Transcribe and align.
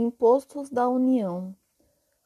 Impostos 0.00 0.70
da 0.70 0.88
União. 0.88 1.56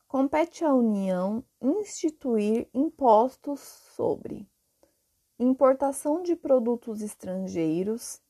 Compete 0.06 0.62
à 0.62 0.74
União 0.74 1.42
instituir 1.58 2.68
impostos 2.74 3.60
sobre 3.96 4.46
importação 5.38 6.22
de 6.22 6.36
produtos 6.36 7.00
estrangeiros, 7.00 8.20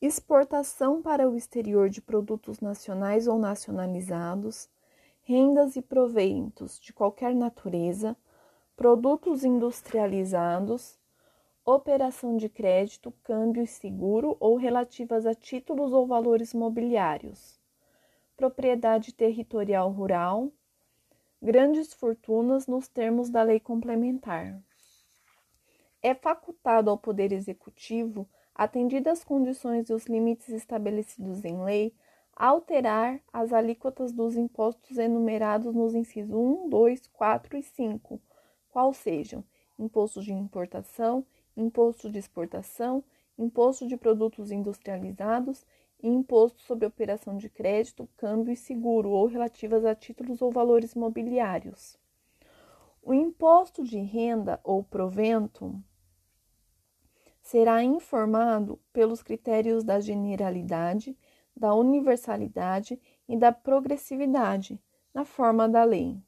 exportação 0.00 1.02
para 1.02 1.28
o 1.28 1.34
exterior 1.34 1.88
de 1.88 2.00
produtos 2.00 2.60
nacionais 2.60 3.26
ou 3.26 3.40
nacionalizados, 3.40 4.68
rendas 5.22 5.74
e 5.74 5.82
proventos 5.82 6.78
de 6.78 6.92
qualquer 6.92 7.34
natureza, 7.34 8.16
produtos 8.76 9.42
industrializados, 9.42 10.96
operação 11.64 12.36
de 12.36 12.48
crédito, 12.48 13.12
câmbio 13.24 13.64
e 13.64 13.66
seguro 13.66 14.36
ou 14.38 14.54
relativas 14.54 15.26
a 15.26 15.34
títulos 15.34 15.92
ou 15.92 16.06
valores 16.06 16.54
mobiliários 16.54 17.65
propriedade 18.36 19.14
territorial 19.14 19.90
rural, 19.90 20.52
grandes 21.40 21.94
fortunas 21.94 22.66
nos 22.66 22.86
termos 22.86 23.30
da 23.30 23.42
lei 23.42 23.58
complementar. 23.58 24.60
É 26.02 26.14
facultado 26.14 26.90
ao 26.90 26.98
Poder 26.98 27.32
Executivo, 27.32 28.28
atendidas 28.54 29.18
as 29.18 29.24
condições 29.24 29.88
e 29.88 29.92
os 29.92 30.06
limites 30.06 30.48
estabelecidos 30.50 31.44
em 31.44 31.62
lei, 31.62 31.94
alterar 32.34 33.20
as 33.32 33.52
alíquotas 33.52 34.12
dos 34.12 34.36
impostos 34.36 34.98
enumerados 34.98 35.74
nos 35.74 35.94
incisos 35.94 36.34
1, 36.34 36.68
2, 36.68 37.06
4 37.08 37.56
e 37.56 37.62
5, 37.62 38.20
qual 38.68 38.92
sejam 38.92 39.42
imposto 39.78 40.22
de 40.22 40.32
importação, 40.32 41.24
imposto 41.56 42.10
de 42.10 42.18
exportação, 42.18 43.02
imposto 43.38 43.86
de 43.86 43.96
produtos 43.96 44.50
industrializados 44.50 45.64
imposto 46.02 46.60
sobre 46.62 46.86
operação 46.86 47.36
de 47.36 47.48
crédito, 47.48 48.08
câmbio 48.16 48.52
e 48.52 48.56
seguro 48.56 49.10
ou 49.10 49.26
relativas 49.26 49.84
a 49.84 49.94
títulos 49.94 50.42
ou 50.42 50.50
valores 50.50 50.94
mobiliários. 50.94 51.98
O 53.02 53.14
imposto 53.14 53.84
de 53.84 53.98
renda 53.98 54.60
ou 54.64 54.82
provento 54.82 55.80
será 57.40 57.82
informado 57.82 58.80
pelos 58.92 59.22
critérios 59.22 59.84
da 59.84 60.00
generalidade, 60.00 61.16
da 61.56 61.72
universalidade 61.74 63.00
e 63.28 63.36
da 63.36 63.52
progressividade, 63.52 64.80
na 65.14 65.24
forma 65.24 65.68
da 65.68 65.84
lei. 65.84 66.20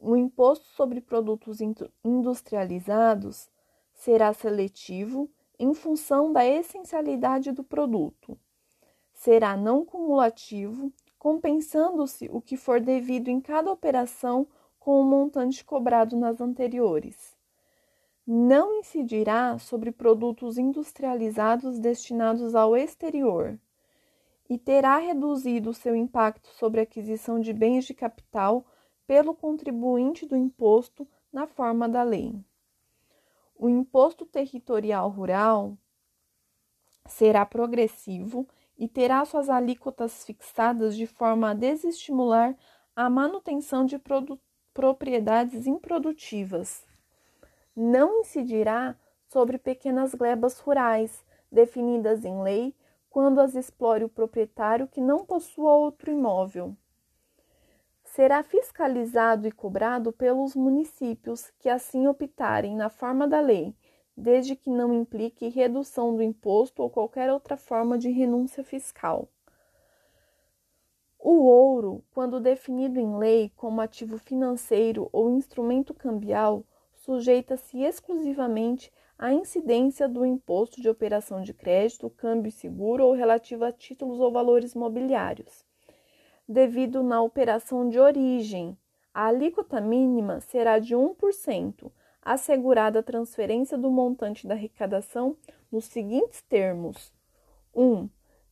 O 0.00 0.14
imposto 0.14 0.66
sobre 0.66 1.00
produtos 1.00 1.58
industrializados 2.04 3.50
será 3.94 4.32
seletivo 4.32 5.28
em 5.58 5.74
função 5.74 6.32
da 6.32 6.46
essencialidade 6.46 7.50
do 7.50 7.64
produto 7.64 8.38
será 9.18 9.56
não 9.56 9.84
cumulativo, 9.84 10.92
compensando-se 11.18 12.30
o 12.32 12.40
que 12.40 12.56
for 12.56 12.80
devido 12.80 13.28
em 13.28 13.40
cada 13.40 13.70
operação 13.70 14.46
com 14.78 15.00
o 15.00 15.04
montante 15.04 15.64
cobrado 15.64 16.16
nas 16.16 16.40
anteriores. 16.40 17.36
Não 18.24 18.78
incidirá 18.78 19.58
sobre 19.58 19.90
produtos 19.90 20.56
industrializados 20.56 21.80
destinados 21.80 22.54
ao 22.54 22.76
exterior 22.76 23.58
e 24.48 24.56
terá 24.56 24.98
reduzido 24.98 25.74
seu 25.74 25.96
impacto 25.96 26.48
sobre 26.50 26.78
a 26.78 26.84
aquisição 26.84 27.40
de 27.40 27.52
bens 27.52 27.86
de 27.86 27.94
capital 27.94 28.64
pelo 29.04 29.34
contribuinte 29.34 30.26
do 30.26 30.36
imposto 30.36 31.08
na 31.32 31.46
forma 31.46 31.88
da 31.88 32.04
lei. 32.04 32.38
O 33.56 33.68
imposto 33.68 34.24
territorial 34.24 35.08
rural 35.08 35.76
será 37.04 37.44
progressivo 37.44 38.46
e 38.78 38.86
terá 38.86 39.24
suas 39.24 39.50
alíquotas 39.50 40.24
fixadas 40.24 40.96
de 40.96 41.06
forma 41.06 41.50
a 41.50 41.54
desestimular 41.54 42.56
a 42.94 43.10
manutenção 43.10 43.84
de 43.84 44.00
propriedades 44.72 45.66
improdutivas. 45.66 46.86
Não 47.74 48.20
incidirá 48.20 48.96
sobre 49.28 49.58
pequenas 49.58 50.14
glebas 50.14 50.58
rurais, 50.60 51.24
definidas 51.50 52.24
em 52.24 52.42
lei, 52.42 52.74
quando 53.10 53.40
as 53.40 53.54
explore 53.54 54.04
o 54.04 54.08
proprietário 54.08 54.86
que 54.86 55.00
não 55.00 55.24
possua 55.24 55.72
outro 55.74 56.10
imóvel. 56.10 56.76
Será 58.04 58.42
fiscalizado 58.42 59.46
e 59.46 59.52
cobrado 59.52 60.12
pelos 60.12 60.54
municípios 60.54 61.50
que 61.58 61.68
assim 61.68 62.06
optarem 62.06 62.76
na 62.76 62.88
forma 62.88 63.26
da 63.26 63.40
lei 63.40 63.74
desde 64.18 64.56
que 64.56 64.68
não 64.68 64.92
implique 64.92 65.48
redução 65.48 66.14
do 66.14 66.22
imposto 66.22 66.82
ou 66.82 66.90
qualquer 66.90 67.32
outra 67.32 67.56
forma 67.56 67.96
de 67.96 68.10
renúncia 68.10 68.64
fiscal. 68.64 69.28
O 71.20 71.44
ouro, 71.44 72.02
quando 72.12 72.40
definido 72.40 72.98
em 72.98 73.16
lei 73.16 73.52
como 73.56 73.80
ativo 73.80 74.18
financeiro 74.18 75.08
ou 75.12 75.30
instrumento 75.30 75.94
cambial, 75.94 76.64
sujeita-se 76.94 77.80
exclusivamente 77.80 78.92
à 79.16 79.32
incidência 79.32 80.08
do 80.08 80.26
imposto 80.26 80.80
de 80.80 80.88
operação 80.88 81.40
de 81.40 81.54
crédito, 81.54 82.10
câmbio 82.10 82.50
seguro 82.50 83.06
ou 83.06 83.12
relativo 83.12 83.64
a 83.64 83.72
títulos 83.72 84.18
ou 84.18 84.32
valores 84.32 84.74
mobiliários. 84.74 85.64
Devido 86.48 87.02
na 87.04 87.22
operação 87.22 87.88
de 87.88 88.00
origem, 88.00 88.76
a 89.14 89.26
alíquota 89.26 89.80
mínima 89.80 90.40
será 90.40 90.78
de 90.78 90.94
1%, 90.94 91.90
assegurada 92.32 92.98
a 92.98 93.02
transferência 93.02 93.78
do 93.78 93.90
montante 93.90 94.46
da 94.46 94.54
arrecadação 94.54 95.34
nos 95.72 95.86
seguintes 95.86 96.42
termos: 96.42 97.10
1. 97.74 98.08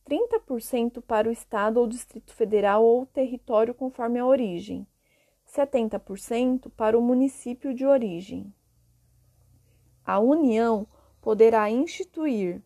30% 0.09 1.01
para 1.01 1.27
o 1.27 1.31
Estado 1.31 1.79
ou 1.79 1.85
Distrito 1.85 2.33
Federal 2.33 2.83
ou 2.83 3.05
território 3.05 3.73
conforme 3.73 4.17
a 4.17 4.25
origem, 4.25 4.87
70% 5.45 6.71
para 6.71 6.97
o 6.97 7.01
município 7.01 7.73
de 7.73 7.85
origem. 7.85 8.51
A 10.05 10.19
União 10.19 10.87
poderá 11.21 11.69
instituir 11.69 12.61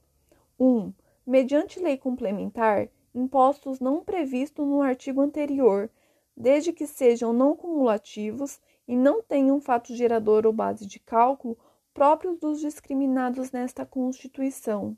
1. 0.59 0.93
Mediante 1.25 1.79
lei 1.79 1.97
complementar, 1.97 2.87
impostos 3.13 3.79
não 3.79 4.03
previstos 4.03 4.65
no 4.65 4.81
artigo 4.81 5.19
anterior, 5.19 5.89
desde 6.37 6.71
que 6.71 6.87
sejam 6.87 7.33
não 7.33 7.55
cumulativos 7.55 8.61
e 8.87 8.95
não 8.95 9.21
tenham 9.21 9.57
um 9.57 9.61
fato 9.61 9.95
gerador 9.95 10.45
ou 10.45 10.53
base 10.53 10.85
de 10.85 10.99
cálculo 10.99 11.57
próprios 11.93 12.39
dos 12.39 12.59
discriminados 12.59 13.51
nesta 13.51 13.85
Constituição. 13.85 14.97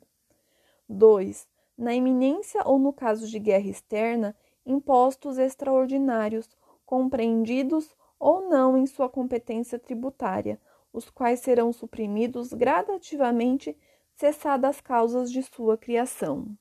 2. 0.88 1.48
Na 1.78 1.94
iminência 1.94 2.62
ou 2.66 2.78
no 2.78 2.94
caso 2.94 3.28
de 3.28 3.40
guerra 3.40 3.68
externa, 3.68 4.36
impostos 4.66 5.38
extraordinários, 5.38 6.50
compreendidos 6.86 7.96
ou 8.20 8.50
não 8.50 8.78
em 8.78 8.86
sua 8.86 9.10
competência 9.10 9.80
tributária, 9.80 10.60
os 10.92 11.10
quais 11.10 11.40
serão 11.40 11.74
suprimidos 11.74 12.54
gradativamente 12.54 13.76
cessadas 14.16 14.78
as 14.78 14.82
causas 14.82 15.32
de 15.32 15.42
sua 15.42 15.78
criação. 15.78 16.56